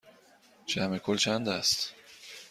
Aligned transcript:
جمع 0.65 0.97
کل 0.97 1.17
چند 1.17 1.49
است؟ 1.49 1.93